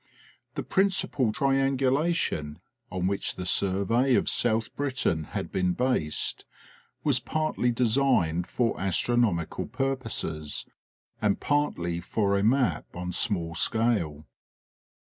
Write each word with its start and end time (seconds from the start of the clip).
The 0.55 0.63
principal 0.63 1.31
triangulation, 1.31 2.57
on 2.91 3.05
which 3.05 3.35
the 3.35 3.45
survey 3.45 4.15
of 4.15 4.29
South 4.29 4.75
Britain 4.75 5.25
had 5.25 5.51
been 5.51 5.73
based, 5.73 6.43
was 7.03 7.19
partly 7.19 7.69
designed 7.69 8.47
for 8.47 8.79
astronomical 8.79 9.67
purposes, 9.67 10.65
and 11.21 11.39
partly 11.39 11.99
for 12.01 12.35
a 12.35 12.41
map 12.41 12.87
on 12.95 13.11
small 13.11 13.53
seale. 13.53 14.25